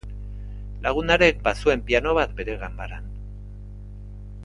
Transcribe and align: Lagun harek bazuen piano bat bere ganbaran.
Lagun 0.85 1.13
harek 1.17 1.43
bazuen 1.49 1.83
piano 1.91 2.17
bat 2.21 2.35
bere 2.41 2.57
ganbaran. 2.65 3.13